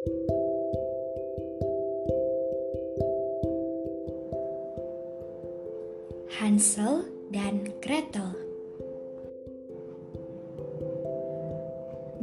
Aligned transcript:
Hansel 0.00 0.16
dan 7.28 7.68
Gretel. 7.84 8.32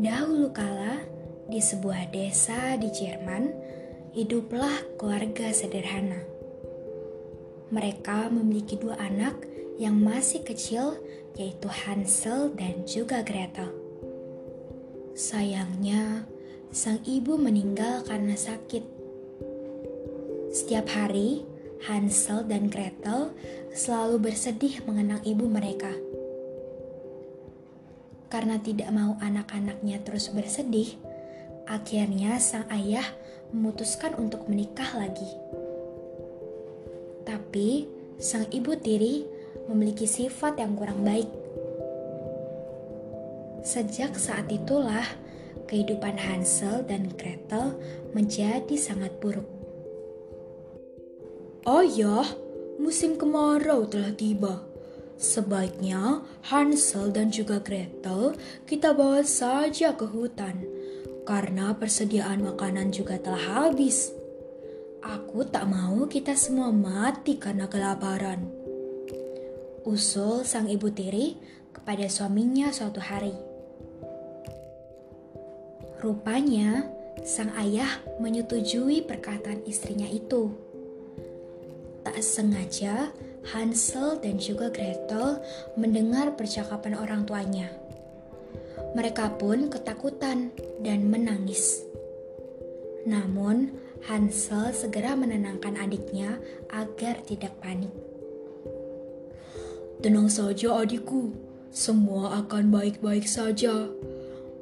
Dahulu 0.01 0.49
kala, 0.57 1.05
di 1.45 1.61
sebuah 1.61 2.09
desa 2.09 2.81
di 2.81 2.89
Jerman, 2.89 3.53
hiduplah 4.17 4.97
keluarga 4.97 5.53
sederhana. 5.53 6.25
Mereka 7.69 8.33
memiliki 8.33 8.81
dua 8.81 8.97
anak 8.97 9.45
yang 9.77 10.01
masih 10.01 10.41
kecil, 10.41 10.97
yaitu 11.37 11.69
Hansel 11.69 12.49
dan 12.57 12.89
juga 12.89 13.21
Gretel. 13.21 13.69
Sayangnya, 15.13 16.25
sang 16.71 16.99
ibu 17.07 17.39
meninggal 17.39 18.03
karena 18.03 18.35
sakit. 18.35 18.83
Setiap 20.51 20.87
hari, 20.91 21.47
Hansel 21.87 22.43
dan 22.49 22.67
Gretel 22.67 23.31
selalu 23.71 24.31
bersedih 24.31 24.83
mengenang 24.83 25.21
ibu 25.23 25.45
mereka. 25.47 25.93
Karena 28.27 28.59
tidak 28.59 28.91
mau 28.91 29.15
anak-anaknya 29.23 30.03
terus 30.03 30.27
bersedih, 30.27 30.99
akhirnya 31.69 32.35
sang 32.43 32.67
ayah 32.73 33.05
memutuskan 33.55 34.17
untuk 34.19 34.51
menikah 34.51 34.91
lagi. 34.99 35.29
Tapi 37.23 37.87
sang 38.19 38.47
ibu 38.51 38.75
tiri 38.75 39.23
memiliki 39.71 40.03
sifat 40.03 40.59
yang 40.59 40.75
kurang 40.75 41.07
baik. 41.07 41.29
Sejak 43.63 44.15
saat 44.15 44.47
itulah 44.51 45.03
kehidupan 45.65 46.13
Hansel 46.13 46.85
dan 46.85 47.09
Gretel 47.17 47.73
menjadi 48.13 48.77
sangat 48.77 49.17
buruk. 49.17 49.49
Ayah, 51.65 52.29
musim 52.77 53.17
kemarau 53.17 53.89
telah 53.89 54.13
tiba. 54.13 54.63
Sebaiknya 55.17 56.21
Hansel 56.45 57.09
dan 57.09 57.33
juga 57.33 57.57
Gretel 57.57 58.37
kita 58.69 58.93
bawa 58.93 59.25
saja 59.25 59.97
ke 59.97 60.05
hutan 60.05 60.61
karena 61.25 61.73
persediaan 61.73 62.45
makanan 62.45 62.93
juga 62.93 63.17
telah 63.17 63.67
habis. 63.67 64.13
Aku 65.01 65.43
tak 65.49 65.67
mau 65.67 66.05
kita 66.05 66.37
semua 66.37 66.69
mati 66.69 67.41
karena 67.41 67.65
kelaparan. 67.65 68.45
Usul 69.83 70.43
sang 70.43 70.69
ibu 70.69 70.91
tiri 70.91 71.39
kepada 71.73 72.05
suaminya 72.07 72.69
suatu 72.71 72.99
hari. 72.99 73.56
Rupanya, 76.07 76.87
sang 77.27 77.51
ayah 77.59 77.99
menyetujui 78.23 79.03
perkataan 79.03 79.59
istrinya 79.67 80.07
itu. 80.07 80.55
Tak 82.07 82.23
sengaja, 82.23 83.11
Hansel 83.51 84.15
dan 84.23 84.39
juga 84.39 84.71
Gretel 84.71 85.43
mendengar 85.75 86.31
percakapan 86.39 86.95
orang 86.95 87.27
tuanya. 87.27 87.67
Mereka 88.95 89.35
pun 89.35 89.67
ketakutan 89.67 90.55
dan 90.79 91.11
menangis. 91.11 91.83
Namun, 93.03 93.75
Hansel 94.07 94.71
segera 94.71 95.11
menenangkan 95.11 95.75
adiknya 95.75 96.39
agar 96.71 97.19
tidak 97.27 97.51
panik. 97.59 97.91
Tenang 99.99 100.31
saja 100.31 100.87
adikku, 100.87 101.35
semua 101.75 102.47
akan 102.47 102.71
baik-baik 102.71 103.27
saja. 103.27 103.91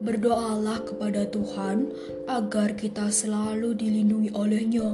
Berdoalah 0.04 0.84
kepada 0.84 1.24
Tuhan 1.32 1.92
agar 2.28 2.76
kita 2.76 3.08
selalu 3.08 3.76
dilindungi 3.80 4.32
olehnya. 4.36 4.92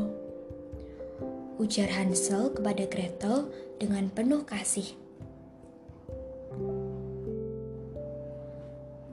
Ujar 1.58 1.90
Hansel 1.90 2.54
kepada 2.54 2.86
Gretel 2.86 3.50
dengan 3.82 4.10
penuh 4.14 4.46
kasih. 4.46 4.94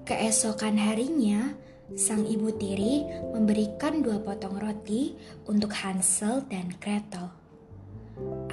Keesokan 0.05 0.81
harinya, 0.81 1.53
sang 1.97 2.25
ibu 2.25 2.49
tiri 2.57 3.05
memberikan 3.33 4.01
dua 4.01 4.21
potong 4.21 4.57
roti 4.61 5.17
untuk 5.49 5.73
Hansel 5.73 6.45
dan 6.49 6.73
Gretel. 6.81 7.29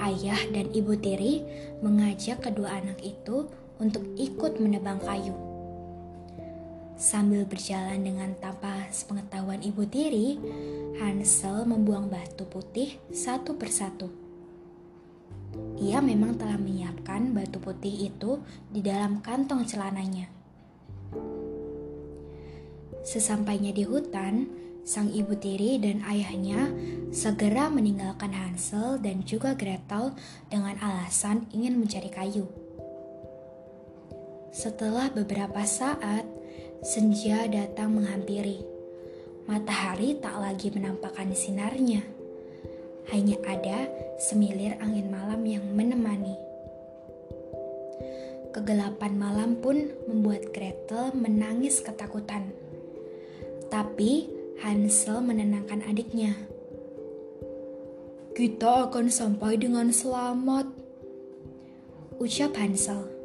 Ayah 0.00 0.40
dan 0.52 0.68
ibu 0.72 0.92
tiri 0.96 1.44
mengajak 1.80 2.44
kedua 2.44 2.80
anak 2.80 3.00
itu 3.00 3.48
untuk 3.80 4.04
ikut 4.16 4.60
menebang 4.60 5.00
kayu. 5.04 5.45
Sambil 6.96 7.44
berjalan 7.44 8.00
dengan 8.00 8.32
tanpa 8.40 8.88
sepengetahuan 8.88 9.60
ibu 9.60 9.84
tiri, 9.84 10.40
Hansel 10.96 11.68
membuang 11.68 12.08
batu 12.08 12.48
putih 12.48 12.96
satu 13.12 13.52
persatu. 13.52 14.08
Ia 15.76 16.00
memang 16.00 16.40
telah 16.40 16.56
menyiapkan 16.56 17.36
batu 17.36 17.60
putih 17.60 18.08
itu 18.08 18.40
di 18.72 18.80
dalam 18.80 19.20
kantong 19.20 19.68
celananya. 19.68 20.32
Sesampainya 23.04 23.76
di 23.76 23.84
hutan, 23.84 24.48
sang 24.80 25.12
ibu 25.12 25.36
tiri 25.36 25.76
dan 25.76 26.00
ayahnya 26.00 26.72
segera 27.12 27.68
meninggalkan 27.68 28.32
Hansel 28.32 28.96
dan 29.04 29.20
juga 29.20 29.52
Gretel 29.52 30.16
dengan 30.48 30.80
alasan 30.80 31.44
ingin 31.52 31.76
mencari 31.76 32.08
kayu. 32.08 32.48
Setelah 34.48 35.12
beberapa 35.12 35.60
saat, 35.68 36.24
senja 36.84 37.48
datang 37.48 37.96
menghampiri. 37.96 38.60
Matahari 39.46 40.18
tak 40.18 40.36
lagi 40.42 40.68
menampakkan 40.74 41.30
sinarnya. 41.32 42.02
Hanya 43.14 43.38
ada 43.46 43.86
semilir 44.18 44.74
angin 44.82 45.06
malam 45.06 45.46
yang 45.46 45.62
menemani. 45.72 46.34
Kegelapan 48.50 49.14
malam 49.14 49.60
pun 49.62 49.92
membuat 50.10 50.50
Gretel 50.50 51.14
menangis 51.14 51.78
ketakutan. 51.78 52.50
Tapi 53.70 54.26
Hansel 54.64 55.22
menenangkan 55.22 55.84
adiknya. 55.86 56.34
Kita 58.36 58.90
akan 58.90 59.08
sampai 59.08 59.56
dengan 59.56 59.88
selamat, 59.92 60.68
ucap 62.20 62.52
Hansel. 62.56 63.15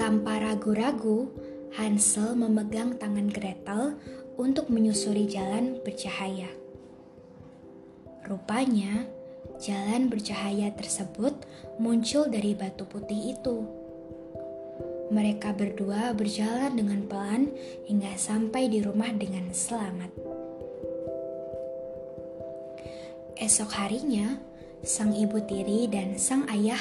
Tanpa 0.00 0.40
ragu-ragu, 0.40 1.28
Hansel 1.76 2.32
memegang 2.32 2.96
tangan 2.96 3.28
Gretel 3.28 4.00
untuk 4.40 4.72
menyusuri 4.72 5.28
jalan 5.28 5.76
bercahaya. 5.84 6.48
Rupanya, 8.24 9.04
jalan 9.60 10.08
bercahaya 10.08 10.72
tersebut 10.72 11.44
muncul 11.76 12.32
dari 12.32 12.56
batu 12.56 12.88
putih 12.88 13.36
itu. 13.36 13.68
Mereka 15.12 15.52
berdua 15.52 16.16
berjalan 16.16 16.80
dengan 16.80 17.04
pelan 17.04 17.52
hingga 17.84 18.16
sampai 18.16 18.72
di 18.72 18.80
rumah 18.80 19.12
dengan 19.12 19.52
selamat. 19.52 20.16
Esok 23.36 23.70
harinya, 23.76 24.40
sang 24.80 25.12
ibu 25.12 25.44
tiri 25.44 25.92
dan 25.92 26.16
sang 26.16 26.48
ayah 26.48 26.80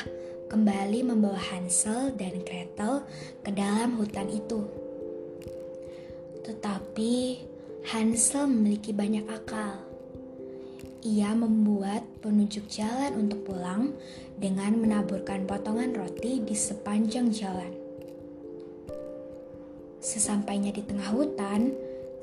kembali 0.49 1.05
membawa 1.05 1.37
Hansel 1.37 2.17
dan 2.17 2.41
Gretel 2.41 3.05
ke 3.45 3.53
dalam 3.53 4.01
hutan 4.01 4.25
itu. 4.33 4.65
Tetapi 6.41 7.13
Hansel 7.93 8.49
memiliki 8.49 8.89
banyak 8.89 9.29
akal. 9.29 9.85
Ia 11.05 11.31
membuat 11.37 12.03
penunjuk 12.25 12.65
jalan 12.67 13.15
untuk 13.23 13.45
pulang 13.45 13.93
dengan 14.35 14.75
menaburkan 14.75 15.45
potongan 15.45 15.93
roti 15.93 16.41
di 16.41 16.57
sepanjang 16.57 17.29
jalan. 17.29 17.71
Sesampainya 20.01 20.73
di 20.73 20.81
tengah 20.81 21.13
hutan, 21.13 21.71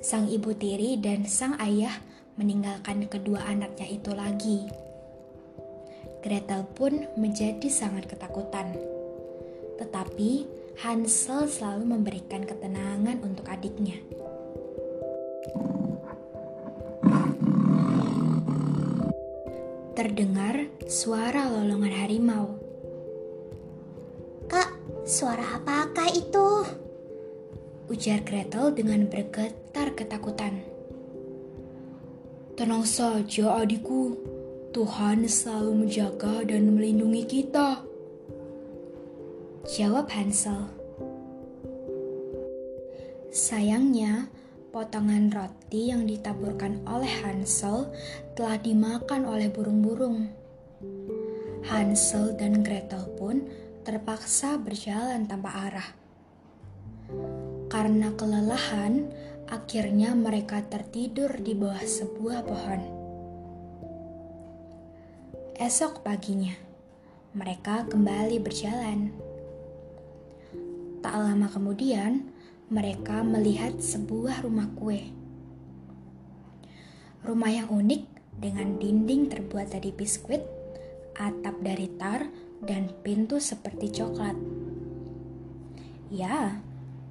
sang 0.02 0.26
ibu 0.26 0.50
tiri 0.52 0.98
dan 0.98 1.24
sang 1.24 1.54
ayah 1.62 1.94
meninggalkan 2.36 3.06
kedua 3.06 3.46
anaknya 3.48 3.86
itu 3.86 4.12
lagi. 4.12 4.85
Gretel 6.26 6.66
pun 6.74 7.06
menjadi 7.14 7.70
sangat 7.70 8.10
ketakutan. 8.10 8.74
Tetapi 9.78 10.30
Hansel 10.82 11.46
selalu 11.46 11.86
memberikan 11.86 12.42
ketenangan 12.42 13.22
untuk 13.22 13.46
adiknya. 13.46 13.94
Terdengar 19.94 20.66
suara 20.90 21.46
lolongan 21.46 21.94
harimau. 21.94 22.58
Kak, 24.50 24.74
suara 25.06 25.62
apakah 25.62 26.10
itu? 26.10 26.66
ujar 27.86 28.26
Gretel 28.26 28.74
dengan 28.74 29.06
bergetar 29.06 29.94
ketakutan. 29.94 30.58
Tenang 32.58 32.82
saja 32.82 33.62
adikku, 33.62 34.18
Tuhan 34.72 35.26
selalu 35.26 35.86
menjaga 35.86 36.46
dan 36.46 36.72
melindungi 36.74 37.22
kita. 37.28 37.84
Jawab 39.66 40.08
Hansel. 40.14 40.70
Sayangnya, 43.34 44.32
potongan 44.72 45.28
roti 45.28 45.92
yang 45.92 46.08
ditaburkan 46.08 46.80
oleh 46.88 47.10
Hansel 47.20 47.92
telah 48.32 48.56
dimakan 48.56 49.28
oleh 49.28 49.52
burung-burung. 49.52 50.32
Hansel 51.66 52.38
dan 52.38 52.64
Gretel 52.64 53.04
pun 53.18 53.44
terpaksa 53.84 54.56
berjalan 54.56 55.28
tanpa 55.28 55.68
arah. 55.68 55.88
Karena 57.68 58.14
kelelahan, 58.14 59.10
akhirnya 59.50 60.14
mereka 60.14 60.62
tertidur 60.62 61.34
di 61.42 61.52
bawah 61.52 61.82
sebuah 61.82 62.40
pohon. 62.46 62.95
Esok 65.56 66.04
paginya, 66.04 66.52
mereka 67.32 67.88
kembali 67.88 68.44
berjalan. 68.44 69.08
Tak 71.00 71.16
lama 71.16 71.48
kemudian, 71.48 72.28
mereka 72.68 73.24
melihat 73.24 73.80
sebuah 73.80 74.44
rumah 74.44 74.68
kue. 74.76 75.00
Rumah 77.24 77.48
yang 77.56 77.72
unik 77.72 78.04
dengan 78.36 78.76
dinding 78.76 79.32
terbuat 79.32 79.72
dari 79.72 79.96
biskuit, 79.96 80.44
atap 81.16 81.56
dari 81.64 81.88
tar, 81.96 82.28
dan 82.60 82.92
pintu 83.00 83.40
seperti 83.40 83.96
coklat. 83.96 84.36
Ya, 86.12 86.60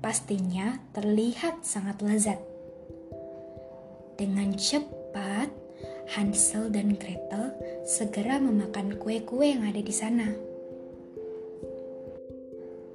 pastinya 0.05 0.77
terlihat 0.93 1.65
sangat 1.65 1.97
lezat. 2.05 2.37
Dengan 4.21 4.53
cepat, 4.53 5.64
Hansel 6.05 6.69
dan 6.69 6.93
Gretel 6.93 7.49
segera 7.81 8.37
memakan 8.37 9.01
kue-kue 9.01 9.57
yang 9.57 9.65
ada 9.65 9.81
di 9.81 9.89
sana. 9.89 10.29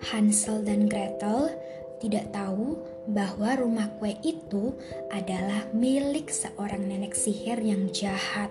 Hansel 0.01 0.63
dan 0.63 0.87
Gretel 0.87 1.51
tidak 2.01 2.33
tahu 2.33 2.81
bahwa 3.11 3.59
rumah 3.61 3.91
kue 4.01 4.17
itu 4.25 4.73
adalah 5.13 5.69
milik 5.77 6.33
seorang 6.33 6.89
nenek 6.89 7.13
sihir 7.13 7.61
yang 7.61 7.93
jahat. 7.93 8.49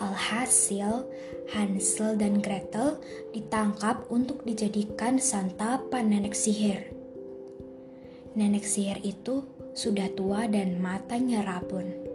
Alhasil, 0.00 1.06
Hansel 1.52 2.16
dan 2.16 2.40
Gretel 2.40 2.98
ditangkap 3.36 4.08
untuk 4.08 4.42
dijadikan 4.48 5.20
santapan 5.20 6.08
nenek 6.08 6.32
sihir. 6.32 6.88
Nenek 8.32 8.64
sihir 8.64 8.98
itu 9.04 9.44
sudah 9.76 10.08
tua 10.16 10.48
dan 10.50 10.80
matanya 10.80 11.44
rabun. 11.46 12.09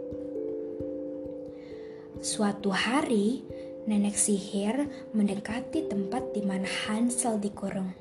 Suatu 2.25 2.73
hari, 2.73 3.45
nenek 3.85 4.17
sihir 4.17 4.89
mendekati 5.13 5.85
tempat 5.85 6.33
di 6.33 6.41
mana 6.41 6.65
Hansel 6.65 7.37
dikurung. 7.37 7.93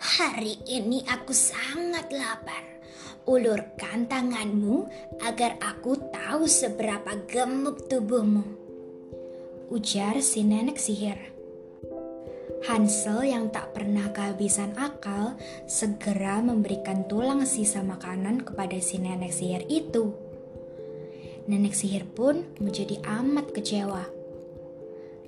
Hari 0.00 0.64
ini 0.64 1.04
aku 1.04 1.36
sangat 1.36 2.08
lapar. 2.08 2.64
Ulurkan 3.28 4.08
tanganmu 4.08 4.88
agar 5.28 5.60
aku 5.60 6.08
tahu 6.08 6.48
seberapa 6.48 7.20
gemuk 7.28 7.84
tubuhmu. 7.84 8.48
Ujar 9.68 10.24
si 10.24 10.40
nenek 10.40 10.80
sihir. 10.80 11.20
Hansel 12.64 13.28
yang 13.28 13.52
tak 13.52 13.76
pernah 13.76 14.08
kehabisan 14.08 14.72
akal 14.80 15.36
segera 15.68 16.40
memberikan 16.40 17.04
tulang 17.12 17.44
sisa 17.44 17.84
makanan 17.84 18.40
kepada 18.40 18.80
si 18.80 18.96
nenek 18.96 19.36
sihir 19.36 19.68
itu. 19.68 20.21
Nenek 21.42 21.74
sihir 21.74 22.06
pun 22.06 22.46
menjadi 22.62 23.02
amat 23.02 23.50
kecewa. 23.50 24.06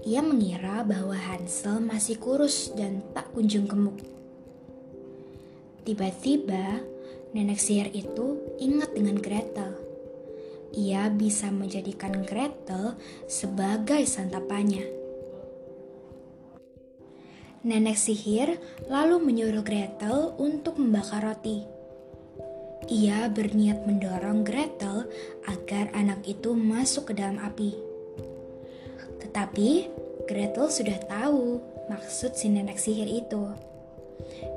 Ia 0.06 0.20
mengira 0.22 0.87
bahwa 0.87 1.16
Hansel 1.16 1.82
masih 1.82 2.22
kurus 2.22 2.70
dan 2.76 3.02
tak 3.16 3.34
kunjung 3.34 3.66
gemuk. 3.66 3.99
Tiba-tiba, 5.82 6.81
nenek 7.34 7.58
sihir 7.58 7.90
itu 7.90 8.38
ingat 8.62 8.94
dengan 8.94 9.19
Gretel. 9.19 9.75
Ia 10.76 11.11
bisa 11.11 11.50
menjadikan 11.50 12.22
Gretel 12.22 12.94
sebagai 13.26 14.06
santapannya. 14.06 14.87
Nenek 17.64 17.96
sihir 17.96 18.60
lalu 18.93 19.19
menyuruh 19.19 19.64
Gretel 19.64 20.37
untuk 20.38 20.76
membakar 20.76 21.25
roti. 21.25 21.74
Ia 22.92 23.32
berniat 23.32 23.88
mendorong 23.88 24.44
Gretel 24.44 25.08
agar 25.48 25.88
anak 25.96 26.20
itu 26.28 26.52
masuk 26.52 27.12
ke 27.12 27.12
dalam 27.16 27.40
api. 27.40 27.72
Tetapi 29.25 29.70
Gretel 30.28 30.69
sudah 30.69 31.00
tahu 31.08 31.64
maksud 31.88 32.36
si 32.36 32.52
nenek 32.52 32.76
sihir 32.76 33.08
itu. 33.08 33.48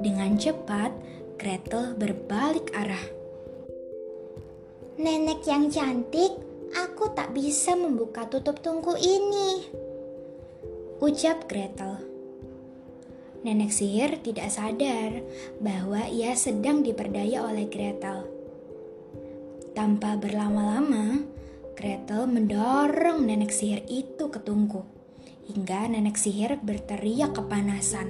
Dengan 0.04 0.36
cepat, 0.36 0.92
Gretel 1.40 1.96
berbalik 1.96 2.76
arah. 2.76 3.06
Nenek 5.00 5.48
yang 5.48 5.72
cantik, 5.72 6.36
aku 6.76 7.16
tak 7.16 7.32
bisa 7.32 7.80
membuka 7.80 8.28
tutup 8.28 8.60
tungku 8.60 8.98
ini. 9.00 9.72
Ucap 11.00 11.48
Gretel. 11.48 12.17
Nenek 13.46 13.70
sihir 13.70 14.18
tidak 14.26 14.50
sadar 14.50 15.22
bahwa 15.62 16.10
ia 16.10 16.34
sedang 16.34 16.82
diperdaya 16.82 17.46
oleh 17.46 17.70
Gretel. 17.70 18.26
Tanpa 19.78 20.18
berlama-lama, 20.18 21.22
Gretel 21.78 22.26
mendorong 22.26 23.22
nenek 23.22 23.54
sihir 23.54 23.86
itu 23.86 24.34
ke 24.34 24.42
tungku, 24.42 24.82
hingga 25.46 25.86
nenek 25.86 26.18
sihir 26.18 26.58
berteriak 26.58 27.38
kepanasan. 27.38 28.10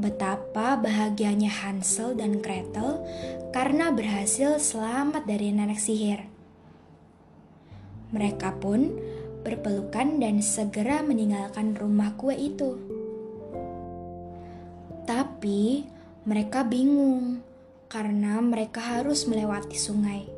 Betapa 0.00 0.80
bahagianya 0.80 1.52
Hansel 1.52 2.16
dan 2.16 2.40
Gretel 2.40 3.04
karena 3.52 3.92
berhasil 3.92 4.56
selamat 4.56 5.28
dari 5.28 5.52
nenek 5.52 5.76
sihir. 5.76 6.24
Mereka 8.16 8.56
pun 8.56 8.96
berpelukan 9.44 10.16
dan 10.16 10.40
segera 10.40 11.04
meninggalkan 11.04 11.76
rumah 11.76 12.16
kue 12.16 12.32
itu. 12.32 12.99
Tapi 15.40 15.88
mereka 16.28 16.68
bingung 16.68 17.40
karena 17.88 18.44
mereka 18.44 18.76
harus 19.00 19.24
melewati 19.24 19.72
sungai. 19.72 20.28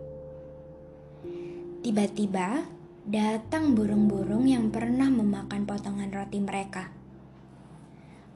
Tiba-tiba 1.83 2.63
datang 3.03 3.75
burung-burung 3.75 4.47
yang 4.47 4.71
pernah 4.71 5.11
memakan 5.11 5.67
potongan 5.67 6.07
roti 6.15 6.39
mereka. 6.39 6.95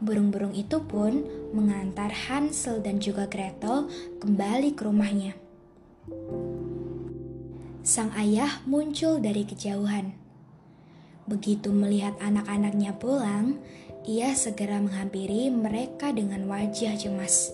Burung-burung 0.02 0.58
itu 0.58 0.82
pun 0.82 1.22
mengantar 1.54 2.10
Hansel 2.10 2.82
dan 2.82 2.98
juga 2.98 3.30
Gretel 3.30 3.86
kembali 4.18 4.74
ke 4.74 4.82
rumahnya. 4.90 5.38
Sang 7.86 8.10
ayah 8.18 8.58
muncul 8.66 9.22
dari 9.22 9.46
kejauhan. 9.46 10.25
Begitu 11.26 11.74
melihat 11.74 12.14
anak-anaknya 12.22 12.94
pulang, 13.02 13.58
ia 14.06 14.30
segera 14.38 14.78
menghampiri 14.78 15.50
mereka 15.50 16.14
dengan 16.14 16.46
wajah 16.46 16.94
cemas. 16.94 17.50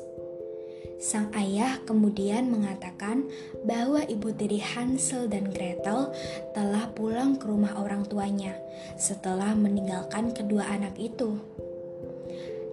Sang 1.03 1.35
ayah 1.35 1.83
kemudian 1.83 2.47
mengatakan 2.53 3.27
bahwa 3.67 4.07
ibu 4.07 4.31
tiri 4.31 4.63
Hansel 4.63 5.27
dan 5.27 5.51
Gretel 5.51 6.15
telah 6.55 6.87
pulang 6.95 7.43
ke 7.43 7.51
rumah 7.51 7.75
orang 7.75 8.07
tuanya 8.07 8.55
setelah 8.95 9.51
meninggalkan 9.59 10.31
kedua 10.31 10.63
anak 10.71 10.95
itu. 11.03 11.43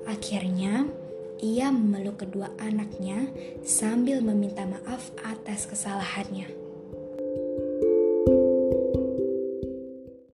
Akhirnya, 0.05 0.85
ia 1.41 1.73
memeluk 1.73 2.21
kedua 2.21 2.53
anaknya 2.61 3.25
sambil 3.65 4.21
meminta 4.21 4.61
maaf 4.67 5.09
atas 5.25 5.65
kesalahannya. 5.65 6.68